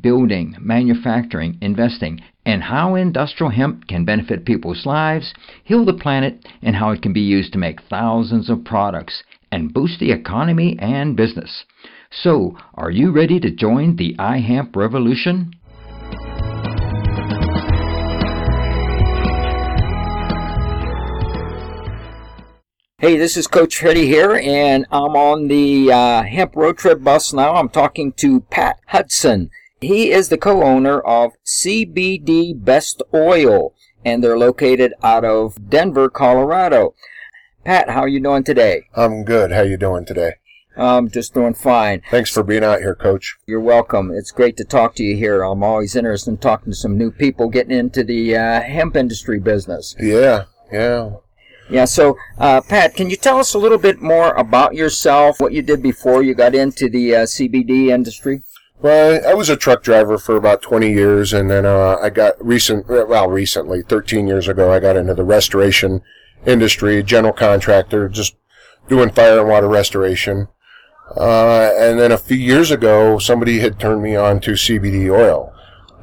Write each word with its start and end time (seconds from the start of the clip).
building, 0.00 0.56
manufacturing, 0.60 1.58
investing, 1.60 2.20
and 2.44 2.62
how 2.62 2.94
industrial 2.94 3.50
hemp 3.50 3.86
can 3.88 4.04
benefit 4.04 4.44
people's 4.44 4.86
lives, 4.86 5.34
heal 5.64 5.84
the 5.84 5.92
planet, 5.92 6.46
and 6.62 6.76
how 6.76 6.90
it 6.90 7.02
can 7.02 7.12
be 7.12 7.20
used 7.20 7.52
to 7.52 7.58
make 7.58 7.82
thousands 7.82 8.48
of 8.48 8.64
products 8.64 9.22
and 9.52 9.72
boost 9.72 10.00
the 10.00 10.12
economy 10.12 10.76
and 10.78 11.16
business. 11.16 11.64
So, 12.10 12.56
are 12.74 12.90
you 12.90 13.10
ready 13.12 13.38
to 13.40 13.50
join 13.50 13.96
the 13.96 14.14
iHemp 14.18 14.74
revolution? 14.76 15.52
Hey, 23.00 23.16
this 23.16 23.36
is 23.36 23.46
Coach 23.46 23.78
Freddie 23.78 24.08
here, 24.08 24.34
and 24.34 24.84
I'm 24.90 25.14
on 25.14 25.46
the 25.46 25.92
uh, 25.92 26.22
hemp 26.24 26.56
road 26.56 26.78
trip 26.78 27.04
bus 27.04 27.32
now. 27.32 27.54
I'm 27.54 27.68
talking 27.68 28.12
to 28.14 28.40
Pat 28.40 28.80
Hudson. 28.88 29.50
He 29.80 30.10
is 30.10 30.28
the 30.28 30.38
co-owner 30.38 30.98
of 31.00 31.32
CBD 31.46 32.52
Best 32.52 33.00
Oil, 33.14 33.74
and 34.04 34.24
they're 34.24 34.38
located 34.38 34.92
out 35.04 35.24
of 35.24 35.70
Denver, 35.70 36.08
Colorado. 36.08 36.94
Pat, 37.64 37.90
how 37.90 38.00
are 38.00 38.08
you 38.08 38.18
doing 38.18 38.42
today? 38.42 38.88
I'm 38.96 39.22
good. 39.22 39.52
How 39.52 39.62
you 39.62 39.76
doing 39.76 40.04
today? 40.04 40.34
I'm 40.76 41.08
just 41.08 41.32
doing 41.32 41.54
fine. 41.54 42.02
Thanks 42.10 42.30
for 42.30 42.42
being 42.42 42.64
out 42.64 42.80
here, 42.80 42.96
Coach. 42.96 43.36
You're 43.46 43.60
welcome. 43.60 44.10
It's 44.12 44.32
great 44.32 44.56
to 44.56 44.64
talk 44.64 44.96
to 44.96 45.04
you 45.04 45.16
here. 45.16 45.44
I'm 45.44 45.62
always 45.62 45.94
interested 45.94 46.30
in 46.30 46.38
talking 46.38 46.72
to 46.72 46.76
some 46.76 46.98
new 46.98 47.12
people 47.12 47.48
getting 47.48 47.76
into 47.76 48.02
the 48.02 48.36
uh, 48.36 48.60
hemp 48.60 48.96
industry 48.96 49.38
business. 49.38 49.94
Yeah, 50.00 50.44
yeah. 50.72 51.10
Yeah, 51.70 51.84
so 51.84 52.16
uh, 52.38 52.62
Pat, 52.62 52.94
can 52.94 53.10
you 53.10 53.16
tell 53.16 53.38
us 53.38 53.54
a 53.54 53.58
little 53.58 53.78
bit 53.78 54.00
more 54.00 54.32
about 54.34 54.74
yourself, 54.74 55.38
what 55.38 55.52
you 55.52 55.62
did 55.62 55.82
before 55.82 56.22
you 56.22 56.34
got 56.34 56.54
into 56.54 56.88
the 56.88 57.14
uh, 57.14 57.18
CBD 57.24 57.88
industry? 57.88 58.42
Well, 58.80 59.20
I 59.26 59.34
was 59.34 59.48
a 59.48 59.56
truck 59.56 59.82
driver 59.82 60.18
for 60.18 60.36
about 60.36 60.62
20 60.62 60.92
years, 60.92 61.32
and 61.32 61.50
then 61.50 61.66
uh, 61.66 61.96
I 62.00 62.10
got 62.10 62.34
recent, 62.44 62.86
well, 62.86 63.28
recently, 63.28 63.82
13 63.82 64.28
years 64.28 64.46
ago, 64.46 64.72
I 64.72 64.78
got 64.78 64.96
into 64.96 65.14
the 65.14 65.24
restoration 65.24 66.00
industry, 66.46 67.02
general 67.02 67.32
contractor, 67.32 68.08
just 68.08 68.36
doing 68.88 69.10
fire 69.10 69.40
and 69.40 69.48
water 69.48 69.68
restoration. 69.68 70.46
Uh, 71.16 71.72
and 71.76 71.98
then 71.98 72.12
a 72.12 72.18
few 72.18 72.36
years 72.36 72.70
ago, 72.70 73.18
somebody 73.18 73.58
had 73.58 73.80
turned 73.80 74.02
me 74.02 74.14
on 74.14 74.38
to 74.40 74.52
CBD 74.52 75.10
oil. 75.10 75.52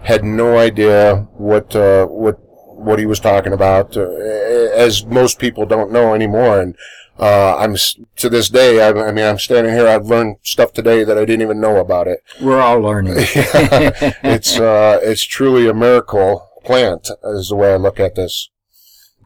Had 0.03 0.25
no 0.25 0.57
idea 0.57 1.27
what 1.33 1.75
uh, 1.75 2.05
what 2.07 2.39
what 2.41 2.99
he 2.99 3.05
was 3.05 3.19
talking 3.19 3.53
about, 3.53 3.95
uh, 3.95 4.03
as 4.03 5.05
most 5.05 5.39
people 5.39 5.65
don't 5.65 5.91
know 5.91 6.13
anymore. 6.13 6.59
And 6.59 6.75
uh, 7.19 7.57
I'm 7.57 7.75
to 8.17 8.29
this 8.29 8.49
day. 8.49 8.81
I, 8.81 8.89
I, 8.89 9.11
mean, 9.11 9.25
I'm 9.25 9.39
standing 9.39 9.73
here. 9.73 9.87
I've 9.87 10.05
learned 10.05 10.37
stuff 10.43 10.73
today 10.73 11.03
that 11.03 11.17
I 11.17 11.25
didn't 11.25 11.41
even 11.43 11.61
know 11.61 11.77
about 11.77 12.07
it. 12.07 12.21
We're 12.41 12.61
all 12.61 12.79
learning. 12.79 13.15
it's 13.17 14.59
uh, 14.59 14.99
it's 15.01 15.23
truly 15.23 15.67
a 15.67 15.73
miracle 15.73 16.49
plant, 16.63 17.09
is 17.23 17.49
the 17.49 17.55
way 17.55 17.73
I 17.73 17.77
look 17.77 17.99
at 17.99 18.15
this. 18.15 18.49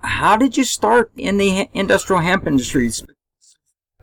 How 0.01 0.37
did 0.37 0.55
you 0.55 0.63
start 0.63 1.11
in 1.17 1.37
the 1.37 1.69
industrial 1.73 2.21
hemp 2.21 2.47
industries? 2.47 3.03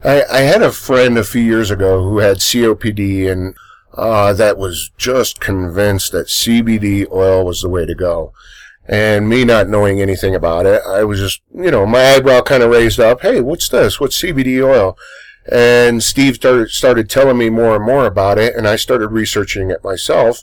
I, 0.04 0.25
I 0.25 0.41
had 0.41 0.62
a 0.62 0.72
friend 0.72 1.16
a 1.16 1.25
few 1.25 1.42
years 1.42 1.70
ago 1.70 2.02
who 2.02 2.19
had 2.19 2.38
COPD 2.38 3.30
and 3.30 3.54
uh, 3.94 4.32
that 4.34 4.58
was 4.58 4.91
just 4.98 5.41
convinced 5.41 6.12
that 6.12 6.26
CBD 6.26 7.10
oil 7.10 7.46
was 7.46 7.62
the 7.62 7.69
way 7.69 7.86
to 7.86 7.94
go. 7.94 8.32
And 8.88 9.28
me 9.28 9.44
not 9.44 9.69
knowing 9.69 10.00
anything 10.00 10.34
about 10.34 10.66
it, 10.66 10.80
I 10.86 11.02
was 11.04 11.19
just, 11.19 11.42
you 11.54 11.70
know, 11.70 11.86
my 11.86 12.14
eyebrow 12.14 12.42
kind 12.42 12.62
of 12.62 12.70
raised 12.70 13.00
up. 13.00 13.22
Hey, 13.22 13.41
what's 13.41 13.69
this? 13.69 13.98
What's 13.98 14.20
CBD 14.20 14.64
oil? 14.64 14.97
And 15.50 16.02
Steve 16.02 16.36
started, 16.36 16.70
started 16.70 17.10
telling 17.10 17.38
me 17.38 17.50
more 17.50 17.76
and 17.76 17.84
more 17.84 18.06
about 18.06 18.38
it, 18.38 18.54
and 18.54 18.66
I 18.66 18.76
started 18.76 19.08
researching 19.08 19.70
it 19.70 19.84
myself. 19.84 20.42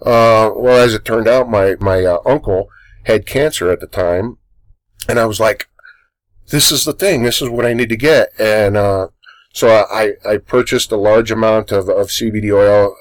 Uh, 0.00 0.50
well, 0.54 0.82
as 0.82 0.94
it 0.94 1.04
turned 1.04 1.28
out, 1.28 1.48
my, 1.48 1.76
my 1.80 2.04
uh, 2.04 2.18
uncle 2.24 2.68
had 3.04 3.26
cancer 3.26 3.70
at 3.70 3.80
the 3.80 3.86
time, 3.86 4.38
and 5.08 5.18
I 5.18 5.26
was 5.26 5.40
like, 5.40 5.68
this 6.48 6.70
is 6.70 6.84
the 6.84 6.92
thing. 6.92 7.22
This 7.22 7.40
is 7.40 7.48
what 7.48 7.66
I 7.66 7.72
need 7.72 7.88
to 7.88 7.96
get. 7.96 8.30
And, 8.38 8.76
uh, 8.76 9.08
so 9.52 9.68
I, 9.68 10.14
I 10.26 10.38
purchased 10.38 10.92
a 10.92 10.96
large 10.96 11.30
amount 11.30 11.72
of, 11.72 11.88
of 11.88 12.08
CBD 12.08 12.52
oil 12.52 12.96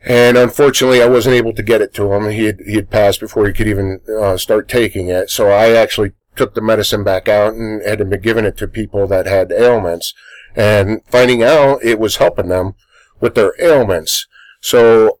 and 0.00 0.36
unfortunately, 0.36 1.02
I 1.02 1.08
wasn't 1.08 1.34
able 1.34 1.52
to 1.54 1.62
get 1.62 1.80
it 1.80 1.92
to 1.94 2.12
him. 2.12 2.30
He 2.30 2.44
had, 2.44 2.60
he 2.64 2.76
had 2.76 2.90
passed 2.90 3.20
before 3.20 3.46
he 3.46 3.52
could 3.52 3.66
even 3.66 4.00
uh, 4.20 4.36
start 4.36 4.68
taking 4.68 5.08
it. 5.08 5.30
So 5.30 5.48
I 5.48 5.72
actually 5.72 6.12
took 6.36 6.54
the 6.54 6.62
medicine 6.62 7.02
back 7.02 7.28
out 7.28 7.54
and 7.54 7.82
had 7.84 7.98
been 8.08 8.20
giving 8.20 8.44
it 8.44 8.56
to 8.58 8.68
people 8.68 9.06
that 9.08 9.26
had 9.26 9.50
ailments 9.50 10.14
and 10.54 11.02
finding 11.06 11.42
out 11.42 11.82
it 11.82 11.98
was 11.98 12.16
helping 12.16 12.48
them 12.48 12.74
with 13.20 13.34
their 13.34 13.54
ailments. 13.60 14.26
So 14.60 15.18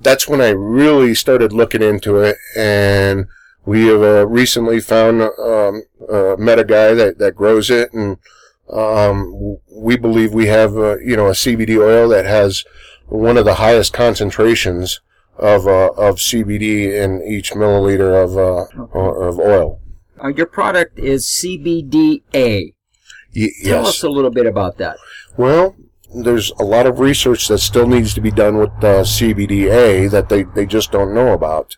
that's 0.00 0.28
when 0.28 0.42
I 0.42 0.50
really 0.50 1.14
started 1.14 1.52
looking 1.52 1.82
into 1.82 2.18
it 2.18 2.36
and 2.56 3.26
we 3.64 3.86
have 3.86 4.02
uh, 4.02 4.26
recently 4.26 4.80
found, 4.80 5.22
um, 5.22 5.82
uh, 6.10 6.36
met 6.38 6.58
a 6.58 6.64
guy 6.64 6.94
that, 6.94 7.18
that 7.18 7.34
grows 7.34 7.70
it 7.70 7.92
and, 7.92 8.18
um, 8.70 9.58
we 9.70 9.96
believe 9.96 10.34
we 10.34 10.46
have, 10.46 10.76
uh, 10.76 10.98
you 10.98 11.16
know, 11.16 11.28
a 11.28 11.32
CBD 11.32 11.78
oil 11.78 12.08
that 12.10 12.26
has 12.26 12.64
one 13.08 13.36
of 13.36 13.44
the 13.44 13.54
highest 13.54 13.92
concentrations 13.92 15.00
of 15.36 15.66
uh, 15.66 15.90
of 15.96 16.16
CBD 16.16 16.92
in 17.02 17.22
each 17.22 17.52
milliliter 17.52 18.22
of 18.22 18.36
uh, 18.36 18.82
okay. 18.82 19.28
of 19.28 19.38
oil. 19.38 19.80
Uh, 20.22 20.28
your 20.28 20.46
product 20.46 20.98
is 20.98 21.24
CBDA. 21.26 22.74
Y- 23.34 23.48
Tell 23.64 23.86
us 23.86 24.02
a 24.02 24.08
little 24.08 24.30
bit 24.30 24.46
about 24.46 24.78
that. 24.78 24.96
Well, 25.36 25.76
there's 26.14 26.50
a 26.58 26.64
lot 26.64 26.86
of 26.86 26.98
research 26.98 27.48
that 27.48 27.58
still 27.58 27.86
needs 27.86 28.14
to 28.14 28.20
be 28.20 28.30
done 28.30 28.56
with 28.58 28.70
uh, 28.78 29.02
CBDA 29.04 30.10
that 30.10 30.28
they, 30.28 30.42
they 30.42 30.66
just 30.66 30.90
don't 30.90 31.14
know 31.14 31.32
about. 31.32 31.76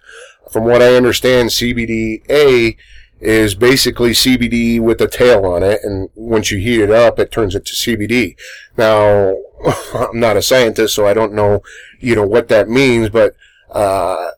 From 0.50 0.64
what 0.64 0.82
I 0.82 0.94
understand, 0.96 1.50
CBDA 1.50 2.76
is 3.20 3.54
basically 3.54 4.10
CBD 4.10 4.80
with 4.80 5.00
a 5.00 5.08
tail 5.08 5.44
on 5.44 5.62
it, 5.62 5.80
and 5.82 6.08
once 6.14 6.50
you 6.50 6.58
heat 6.58 6.80
it 6.80 6.90
up, 6.90 7.18
it 7.18 7.30
turns 7.30 7.54
it 7.54 7.66
to 7.66 7.72
CBD. 7.72 8.36
Now, 8.76 9.36
I'm 9.94 10.18
not 10.18 10.36
a 10.36 10.42
scientist, 10.42 10.94
so 10.94 11.06
I 11.06 11.14
don't 11.14 11.34
know, 11.34 11.62
you 11.98 12.14
know, 12.14 12.26
what 12.26 12.48
that 12.48 12.68
means, 12.68 13.10
but 13.10 13.34
uh, 13.70 14.30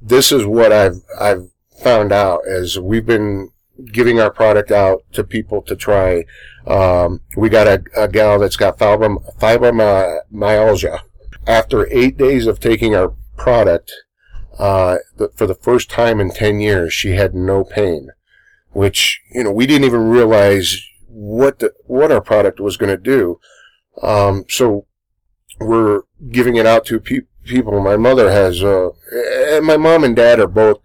this 0.00 0.30
is 0.30 0.44
what 0.44 0.72
I've 0.72 1.02
I've 1.18 1.50
found 1.82 2.12
out 2.12 2.46
as 2.46 2.78
we've 2.78 3.06
been 3.06 3.50
giving 3.92 4.20
our 4.20 4.30
product 4.30 4.70
out 4.70 5.02
to 5.12 5.24
people 5.24 5.62
to 5.62 5.76
try. 5.76 6.24
Um, 6.66 7.20
we 7.36 7.48
got 7.48 7.66
a, 7.66 7.82
a 7.96 8.08
gal 8.08 8.38
that's 8.38 8.56
got 8.56 8.78
fibromyalgia. 8.78 11.00
After 11.46 11.86
eight 11.92 12.16
days 12.16 12.46
of 12.46 12.58
taking 12.58 12.96
our 12.96 13.14
product, 13.36 13.92
uh, 14.58 14.98
for 15.34 15.46
the 15.46 15.54
first 15.54 15.90
time 15.90 16.20
in 16.20 16.30
10 16.30 16.60
years, 16.60 16.92
she 16.92 17.10
had 17.10 17.34
no 17.34 17.64
pain, 17.64 18.10
which, 18.70 19.20
you 19.32 19.44
know, 19.44 19.52
we 19.52 19.66
didn't 19.66 19.84
even 19.84 20.08
realize 20.08 20.80
what 21.08 21.58
the, 21.58 21.72
what 21.86 22.12
our 22.12 22.20
product 22.20 22.60
was 22.60 22.76
going 22.76 22.90
to 22.90 23.02
do. 23.02 23.38
Um, 24.02 24.44
so 24.48 24.86
we're 25.60 26.02
giving 26.30 26.56
it 26.56 26.66
out 26.66 26.86
to 26.86 27.00
pe- 27.00 27.20
people. 27.44 27.80
My 27.80 27.96
mother 27.96 28.30
has, 28.30 28.62
uh, 28.62 28.90
and 29.12 29.66
my 29.66 29.76
mom 29.76 30.04
and 30.04 30.16
dad 30.16 30.40
are 30.40 30.46
both, 30.46 30.80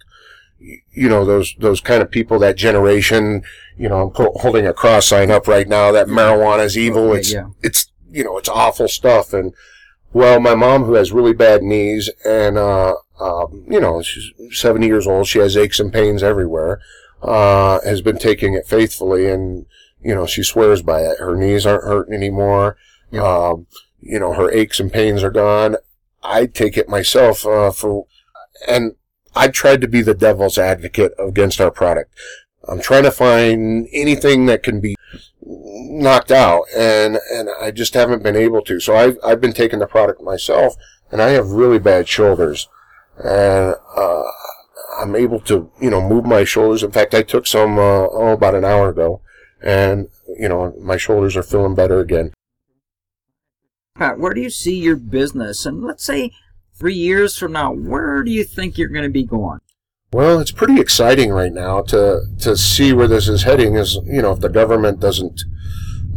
you 0.59 1.09
know, 1.09 1.25
those, 1.25 1.56
those 1.59 1.81
kind 1.81 2.01
of 2.01 2.12
people, 2.12 2.39
that 2.39 2.57
generation, 2.57 3.44
you 3.77 3.88
know, 3.89 4.07
I'm 4.07 4.25
holding 4.41 4.67
a 4.67 4.74
cross 4.74 5.07
sign 5.07 5.31
up 5.31 5.47
right 5.47 5.67
now 5.67 5.91
that 5.91 6.07
marijuana 6.07 6.65
is 6.65 6.77
evil. 6.77 7.13
It's, 7.13 7.33
yeah. 7.33 7.47
it's, 7.62 7.91
you 8.12 8.24
know, 8.24 8.38
it's 8.38 8.50
awful 8.50 8.88
stuff. 8.88 9.33
And, 9.33 9.53
well, 10.13 10.41
my 10.41 10.56
mom 10.56 10.83
who 10.83 10.95
has 10.95 11.13
really 11.13 11.33
bad 11.33 11.63
knees 11.63 12.09
and, 12.25 12.57
uh, 12.57 12.95
um, 13.21 13.65
you 13.69 13.79
know, 13.79 14.01
she's 14.01 14.31
70 14.51 14.88
years 14.88 15.06
old. 15.06 15.27
She 15.27 15.39
has 15.39 15.56
aches 15.56 15.79
and 15.79 15.94
pains 15.94 16.23
everywhere. 16.23 16.81
Uh, 17.21 17.79
has 17.81 18.01
been 18.01 18.18
taking 18.18 18.56
it 18.56 18.65
faithfully 18.65 19.29
and, 19.29 19.68
you 20.01 20.15
know, 20.15 20.25
she 20.25 20.41
swears 20.41 20.81
by 20.81 21.01
it. 21.01 21.19
Her 21.19 21.35
knees 21.35 21.68
aren't 21.68 21.83
hurting 21.83 22.15
anymore. 22.15 22.77
Yeah. 23.12 23.21
Um, 23.23 23.68
you 24.00 24.19
know, 24.19 24.33
her 24.33 24.50
aches 24.50 24.79
and 24.79 24.91
pains 24.91 25.21
are 25.21 25.29
gone. 25.29 25.75
I 26.23 26.47
take 26.47 26.77
it 26.77 26.89
myself, 26.89 27.45
uh, 27.45 27.69
for, 27.71 28.07
and 28.68 28.95
I 29.35 29.50
tried 29.50 29.81
to 29.81 29.88
be 29.88 30.01
the 30.01 30.15
devil's 30.15 30.57
advocate 30.57 31.13
against 31.19 31.62
our 31.62 31.69
product. 31.69 32.12
I'm 32.67 32.81
trying 32.81 33.03
to 33.03 33.12
find 33.12 33.88
anything 33.94 34.47
that 34.47 34.63
can 34.63 34.81
be 34.81 34.95
knocked 35.41 36.31
out 36.31 36.63
and, 36.75 37.19
and 37.31 37.50
I 37.59 37.69
just 37.69 37.94
haven't 37.94 38.24
been 38.24 38.35
able 38.35 38.62
to. 38.63 38.79
So 38.79 38.95
I've, 38.95 39.17
I've 39.24 39.41
been 39.41 39.53
taking 39.53 39.79
the 39.79 39.88
product 39.88 40.24
myself 40.24 40.75
and 41.12 41.21
I 41.21 41.29
have 41.29 41.51
really 41.51 41.79
bad 41.79 42.07
shoulders 42.07 42.67
and, 43.18 43.75
uh, 43.96 44.24
I'm 45.00 45.16
able 45.16 45.40
to, 45.42 45.72
you 45.81 45.90
know, 45.90 46.08
move 46.08 46.25
my 46.25 46.44
shoulders. 46.44 46.84
In 46.84 46.92
fact, 46.92 47.13
I 47.13 47.24
took 47.24 47.48
some, 47.48 47.80
uh, 47.80 48.08
oh, 48.12 48.34
about 48.34 48.56
an 48.56 48.66
hour 48.66 48.90
ago 48.90 49.22
and 49.62 50.08
you 50.38 50.50
know 50.50 50.74
my 50.80 50.98
shoulders 50.98 51.38
are 51.38 51.44
feeling 51.44 51.75
better 51.75 52.00
again. 52.00 52.34
Pat, 53.96 54.19
where 54.19 54.34
do 54.34 54.42
you 54.42 54.50
see 54.50 54.80
your 54.80 54.96
business? 54.96 55.66
And 55.66 55.84
let's 55.84 56.04
say 56.04 56.31
three 56.74 56.96
years 56.96 57.38
from 57.38 57.52
now, 57.52 57.72
where 57.72 58.24
do 58.24 58.31
you 58.31 58.44
think 58.44 58.78
you're 58.78 58.90
going 58.90 59.04
to 59.04 59.10
be 59.10 59.24
going? 59.24 59.60
Well, 60.13 60.40
it's 60.40 60.52
pretty 60.52 60.80
exciting 60.80 61.31
right 61.31 61.54
now 61.54 61.81
to 61.84 62.22
to 62.40 62.58
see 62.58 62.94
where 62.94 63.08
this 63.08 63.28
is 63.28 63.44
heading. 63.44 63.75
Is 63.75 63.98
you 64.06 64.22
know 64.22 64.31
if 64.31 64.40
the 64.40 64.50
government 64.50 65.00
doesn't 65.00 65.44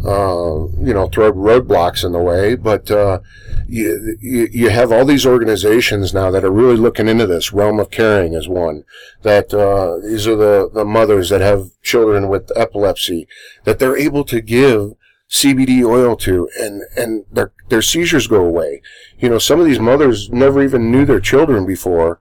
uh, 0.04 0.66
you 0.80 0.92
know 0.92 1.08
throw 1.08 1.32
roadblocks 1.32 2.04
in 2.04 2.12
the 2.12 2.18
way, 2.18 2.54
but 2.54 2.90
uh, 2.90 3.20
you, 3.68 4.16
you 4.20 4.70
have 4.70 4.90
all 4.90 5.04
these 5.04 5.26
organizations 5.26 6.12
now 6.12 6.30
that 6.30 6.44
are 6.44 6.50
really 6.50 6.76
looking 6.76 7.08
into 7.08 7.26
this. 7.26 7.52
Realm 7.52 7.78
of 7.78 7.90
Caring 7.90 8.34
is 8.34 8.48
one 8.48 8.84
that 9.22 9.52
uh, 9.54 9.98
these 10.02 10.26
are 10.26 10.36
the 10.36 10.70
the 10.72 10.84
mothers 10.84 11.28
that 11.30 11.40
have 11.40 11.70
children 11.82 12.28
with 12.28 12.50
epilepsy 12.56 13.26
that 13.64 13.78
they're 13.78 13.96
able 13.96 14.24
to 14.24 14.40
give 14.40 14.94
CBD 15.30 15.84
oil 15.84 16.16
to, 16.16 16.48
and 16.60 16.82
and 16.96 17.24
their 17.30 17.52
their 17.68 17.82
seizures 17.82 18.26
go 18.26 18.44
away. 18.44 18.82
You 19.18 19.28
know, 19.28 19.38
some 19.38 19.60
of 19.60 19.66
these 19.66 19.80
mothers 19.80 20.30
never 20.30 20.62
even 20.62 20.90
knew 20.90 21.04
their 21.04 21.20
children 21.20 21.66
before 21.66 22.20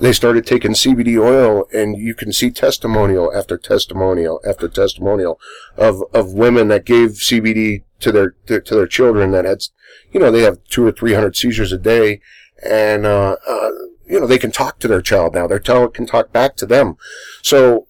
they 0.00 0.12
started 0.12 0.46
taking 0.46 0.72
CBD 0.72 1.20
oil, 1.20 1.66
and 1.74 1.96
you 1.96 2.14
can 2.14 2.32
see 2.32 2.50
testimonial 2.50 3.32
after 3.36 3.58
testimonial 3.58 4.40
after 4.48 4.66
testimonial 4.66 5.38
of 5.76 6.02
of 6.14 6.32
women 6.32 6.68
that 6.68 6.86
gave 6.86 7.10
CBD 7.10 7.84
to 8.00 8.10
their 8.10 8.30
to, 8.46 8.60
their 8.60 8.86
children 8.86 9.30
that 9.32 9.44
had, 9.44 9.62
you 10.10 10.18
know, 10.18 10.30
they 10.30 10.42
have 10.42 10.64
two 10.64 10.86
or 10.86 10.92
three 10.92 11.12
hundred 11.12 11.36
seizures 11.36 11.70
a 11.70 11.78
day, 11.78 12.20
and 12.64 13.04
uh, 13.04 13.36
uh, 13.46 13.70
you 14.06 14.18
know 14.18 14.26
they 14.26 14.38
can 14.38 14.50
talk 14.50 14.78
to 14.78 14.88
their 14.88 15.02
child 15.02 15.34
now. 15.34 15.46
Their 15.46 15.58
child 15.58 15.92
can 15.92 16.06
talk 16.06 16.32
back 16.32 16.56
to 16.56 16.66
them. 16.66 16.96
So 17.42 17.86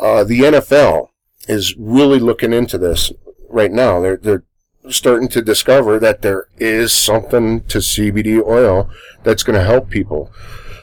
uh, 0.00 0.24
the 0.24 0.40
NFL 0.40 1.10
is 1.46 1.76
really 1.76 2.18
looking 2.18 2.52
into 2.52 2.76
this 2.76 3.12
right 3.48 3.70
now. 3.70 4.00
They're 4.00 4.16
they're 4.16 4.44
starting 4.90 5.28
to 5.28 5.40
discover 5.40 6.00
that 6.00 6.22
there 6.22 6.48
is 6.58 6.92
something 6.92 7.62
to 7.66 7.78
CBD 7.78 8.44
oil 8.44 8.90
that's 9.22 9.44
going 9.44 9.56
to 9.56 9.64
help 9.64 9.88
people. 9.88 10.32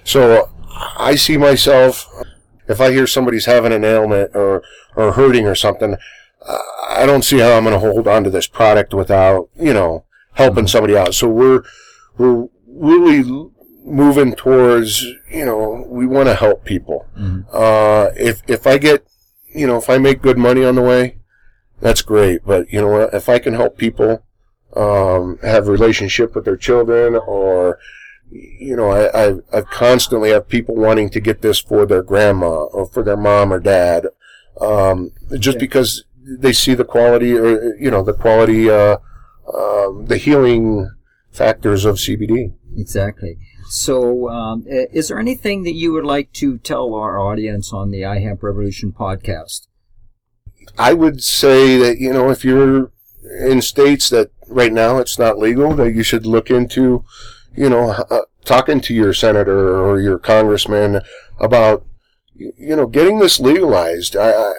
So 0.05 0.49
I 0.71 1.16
see 1.16 1.38
myself, 1.38 2.07
if 2.68 2.80
I 2.80 2.92
hear 2.92 3.07
somebody's 3.07 3.45
having 3.45 3.74
an 3.74 3.83
ailment 3.83 4.36
or, 4.36 4.63
or 4.95 5.13
hurting 5.13 5.48
or 5.48 5.56
something, 5.56 5.95
I 6.89 7.06
don't 7.06 7.24
see 7.24 7.39
how 7.39 7.54
I'm 7.54 7.63
going 7.63 7.74
to 7.74 7.80
hold 7.80 8.07
on 8.07 8.24
to 8.24 8.30
this 8.30 8.48
product 8.48 8.94
without, 8.94 9.50
you 9.60 9.74
know, 9.74 10.06
helping 10.33 10.66
mm-hmm. 10.66 10.68
somebody 10.68 10.95
out. 10.95 11.13
So 11.13 11.27
we're, 11.27 11.63
we're 12.18 12.48
really 12.68 13.50
moving 13.83 14.36
towards, 14.36 15.04
you 15.31 15.45
know, 15.45 15.86
we 15.88 16.06
want 16.06 16.27
to 16.27 16.36
help 16.36 16.63
people. 16.63 17.07
Mm-hmm. 17.18 17.42
Uh, 17.51 18.10
if, 18.16 18.42
if 18.48 18.66
I 18.68 18.77
get, 18.77 19.06
you 19.54 19.68
know, 19.68 19.77
if 19.77 19.89
I 19.89 19.98
make 19.98 20.21
good 20.21 20.38
money 20.38 20.63
on 20.63 20.75
the 20.75 20.81
way, 20.81 21.18
that's 21.81 22.01
great. 22.01 22.45
But, 22.45 22.71
you 22.71 22.81
know, 22.81 23.01
if 23.01 23.30
I 23.30 23.39
can 23.39 23.54
help 23.54 23.77
people, 23.77 24.24
um, 24.75 25.39
have 25.42 25.68
relationship 25.68 26.36
with 26.36 26.45
their 26.45 26.57
children 26.57 27.16
or, 27.16 27.80
you 28.69 28.75
know, 28.75 28.92
I, 28.92 29.30
I, 29.30 29.36
I 29.51 29.62
constantly 29.62 30.30
have 30.30 30.48
people 30.48 30.75
wanting 30.75 31.10
to 31.10 31.19
get 31.19 31.42
this 31.42 31.57
for 31.57 31.88
their 31.88 32.04
grandma 32.04 32.66
or 32.66 32.86
for 32.86 33.01
their 33.01 33.18
mom 33.18 33.51
or 33.51 33.60
dad, 33.60 34.06
um, 34.62 35.12
just 35.39 35.57
okay. 35.57 35.66
because 35.66 36.04
they 36.24 36.54
see 36.54 36.75
the 36.75 36.86
quality 36.86 37.36
or, 37.36 37.75
you 37.77 37.89
know, 37.89 38.04
the 38.04 38.13
quality, 38.13 38.69
uh, 38.69 38.98
um, 39.51 40.06
the 40.06 40.18
healing 40.18 40.88
factors 41.31 41.83
of 41.83 41.95
CBD. 41.95 42.54
Exactly. 42.77 43.39
So, 43.69 44.30
um, 44.30 44.66
is 44.68 45.07
there 45.07 45.19
anything 45.19 45.63
that 45.63 45.74
you 45.74 45.92
would 45.94 46.06
like 46.06 46.31
to 46.33 46.60
tell 46.60 46.94
our 46.94 47.19
audience 47.19 47.74
on 47.74 47.89
the 47.89 48.01
iHemp 48.01 48.44
Revolution 48.44 48.92
podcast? 48.92 49.66
I 50.77 50.94
would 50.94 51.24
say 51.24 51.77
that, 51.80 51.98
you 51.98 52.13
know, 52.13 52.30
if 52.30 52.45
you're 52.45 52.92
in 53.48 53.63
states 53.63 54.12
that 54.12 54.30
right 54.48 54.71
now 54.71 55.00
it's 55.00 55.18
not 55.18 55.39
legal, 55.39 55.74
that 55.74 55.95
you 55.95 56.04
should 56.04 56.27
look 56.27 56.51
into 56.51 57.04
you 57.60 57.69
know, 57.69 57.89
uh, 57.89 58.21
talking 58.45 58.81
to 58.81 58.94
your 58.94 59.13
senator 59.13 59.80
or 59.83 60.00
your 60.00 60.19
congressman 60.19 61.01
about, 61.39 61.86
you 62.36 62.75
know, 62.75 62.88
getting 62.88 63.19
this 63.19 63.39
legalized. 63.39 64.15
I, 64.15 64.31
I, 64.31 64.53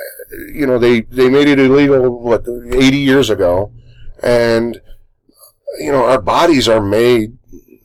you 0.52 0.66
know, 0.66 0.78
they, 0.78 1.02
they 1.02 1.28
made 1.28 1.48
it 1.48 1.58
illegal, 1.58 2.18
what, 2.20 2.46
80 2.46 2.96
years 2.96 3.30
ago. 3.30 3.72
And, 4.22 4.80
you 5.78 5.90
know, 5.90 6.04
our 6.04 6.20
bodies 6.20 6.68
are 6.68 6.82
made 6.82 7.38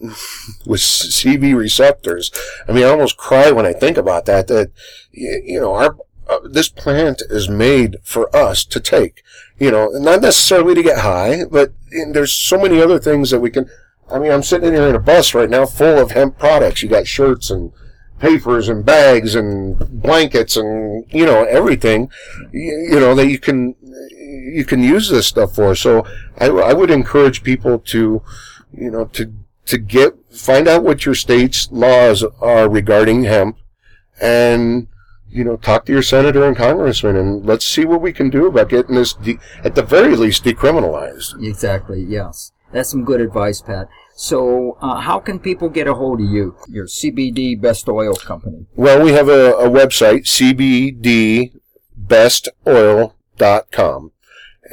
with 0.66 0.82
CB 0.82 1.56
receptors. 1.56 2.32
I 2.68 2.72
mean, 2.72 2.84
I 2.84 2.90
almost 2.90 3.18
cry 3.18 3.52
when 3.52 3.66
I 3.66 3.74
think 3.74 3.98
about 3.98 4.26
that, 4.26 4.48
that, 4.48 4.72
you 5.12 5.60
know, 5.60 5.74
our, 5.74 5.98
uh, 6.28 6.40
this 6.44 6.70
plant 6.70 7.22
is 7.30 7.50
made 7.50 7.98
for 8.04 8.34
us 8.36 8.66
to 8.66 8.80
take. 8.80 9.24
You 9.58 9.72
know, 9.72 9.90
not 9.90 10.22
necessarily 10.22 10.76
to 10.76 10.84
get 10.84 11.00
high, 11.00 11.46
but 11.50 11.74
there's 12.12 12.34
so 12.34 12.60
many 12.60 12.82
other 12.82 13.00
things 13.00 13.30
that 13.30 13.40
we 13.40 13.52
can, 13.52 13.70
I 14.12 14.20
mean, 14.20 14.32
I'm 14.32 14.44
sitting 14.44 14.74
here 14.74 14.88
in 14.88 14.96
a 14.96 15.00
bus 15.00 15.34
right 15.34 15.50
now 15.50 15.66
full 15.66 15.98
of 15.98 16.12
hemp 16.12 16.38
products. 16.38 16.84
You 16.84 16.90
got 16.90 17.08
shirts 17.08 17.50
and 17.50 17.72
papers 18.20 18.70
and 18.70 18.86
bags 18.86 19.36
and 19.36 19.78
blankets 20.02 20.56
and 20.56 21.06
you 21.12 21.26
know 21.26 21.44
everything 21.44 22.10
you, 22.54 22.88
you 22.92 23.00
know 23.00 23.14
that 23.14 23.28
you 23.28 23.38
can 23.38 23.76
you 24.54 24.64
can 24.66 24.82
use 24.82 25.10
this 25.10 25.28
stuff 25.28 25.56
for. 25.56 25.76
So 25.76 26.06
I, 26.38 26.48
I 26.48 26.74
would 26.74 26.92
encourage 26.92 27.44
people 27.44 27.80
to 27.80 28.22
you 28.74 28.92
know 28.92 29.06
to 29.06 29.34
to 29.66 29.78
get 29.78 30.14
find 30.32 30.68
out 30.68 30.84
what 30.84 31.06
your 31.06 31.16
state's 31.16 31.70
laws 31.72 32.24
are 32.42 32.70
regarding 32.70 33.24
hemp 33.24 33.58
and 34.22 34.88
you 35.28 35.44
know 35.44 35.58
talk 35.58 35.86
to 35.86 35.92
your 35.92 36.04
senator 36.04 36.46
and 36.46 36.56
congressman 36.56 37.16
and 37.16 37.46
let's 37.46 37.66
see 37.66 37.84
what 37.84 38.02
we 38.02 38.14
can 38.14 38.30
do 38.30 38.48
about 38.48 38.70
getting 38.70 38.96
this 38.96 39.14
de- 39.14 39.40
at 39.64 39.76
the 39.76 39.84
very 39.84 40.16
least 40.16 40.44
decriminalized. 40.44 41.42
Exactly 41.44 42.02
yes 42.02 42.52
that's 42.76 42.90
some 42.90 43.06
good 43.06 43.22
advice, 43.22 43.62
Pat. 43.62 43.88
So, 44.16 44.78
uh, 44.82 45.02
how 45.02 45.20
can 45.20 45.40
people 45.40 45.70
get 45.70 45.88
a 45.88 45.94
hold 45.94 46.22
of 46.22 46.30
you, 46.30 46.56
your 46.70 46.86
CBD 46.86 47.60
Best 47.60 47.90
Oil 47.90 48.16
Company? 48.16 48.66
Well, 48.76 49.04
we 49.04 49.12
have 49.12 49.28
a, 49.28 49.52
a 49.54 49.70
website, 49.70 50.26
cbdbestoil.com, 52.10 54.12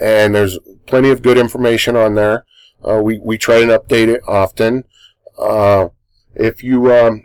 and 0.01 0.35
there's 0.35 0.59
plenty 0.87 1.11
of 1.11 1.23
good 1.23 1.39
information 1.39 1.97
on 1.97 2.15
there. 2.15 2.45
Uh, 2.87 3.01
we, 3.03 3.19
we 3.19 3.39
try 3.39 3.59
and 3.59 3.71
update 3.71 4.09
it 4.09 4.21
often. 4.29 4.85
Uh, 5.39 5.89
if 6.35 6.63
you, 6.63 6.93
um, 6.93 7.25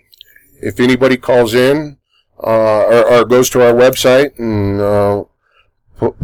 if 0.61 0.79
anybody 0.79 1.17
calls 1.17 1.53
in, 1.53 1.97
uh, 2.43 2.83
or, 2.83 3.13
or, 3.13 3.25
goes 3.25 3.49
to 3.49 3.65
our 3.65 3.73
website 3.73 4.37
and, 4.37 4.79
uh, 4.79 5.23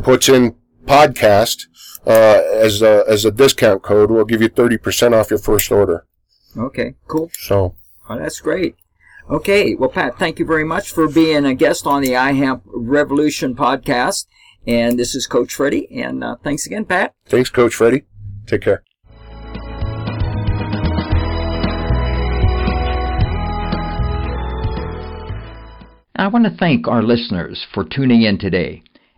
puts 0.03 0.29
in 0.29 0.55
podcast, 0.85 1.65
uh, 2.05 2.41
as 2.53 2.81
a, 2.81 3.03
as 3.07 3.25
a 3.25 3.31
discount 3.31 3.83
code. 3.83 4.11
We'll 4.11 4.25
give 4.25 4.41
you 4.41 4.49
30% 4.49 5.13
off 5.13 5.29
your 5.29 5.39
first 5.39 5.71
order. 5.71 6.05
Okay, 6.57 6.95
cool. 7.07 7.31
So. 7.33 7.75
Oh, 8.09 8.17
that's 8.17 8.39
great. 8.39 8.75
Okay, 9.29 9.75
well, 9.75 9.89
Pat, 9.89 10.19
thank 10.19 10.37
you 10.37 10.45
very 10.45 10.65
much 10.65 10.91
for 10.91 11.07
being 11.07 11.45
a 11.45 11.55
guest 11.55 11.87
on 11.87 12.01
the 12.01 12.09
iHemp 12.09 12.61
Revolution 12.65 13.55
podcast. 13.55 14.25
And 14.67 14.99
this 14.99 15.15
is 15.15 15.27
Coach 15.27 15.55
Freddie. 15.55 15.87
And 15.91 16.23
uh, 16.23 16.35
thanks 16.43 16.65
again, 16.65 16.85
Pat. 16.85 17.13
Thanks, 17.25 17.49
Coach 17.49 17.73
Freddie. 17.73 18.03
Take 18.47 18.61
care. 18.61 18.83
I 26.15 26.27
want 26.27 26.45
to 26.45 26.55
thank 26.57 26.87
our 26.87 27.01
listeners 27.01 27.65
for 27.73 27.83
tuning 27.83 28.21
in 28.21 28.37
today. 28.37 28.83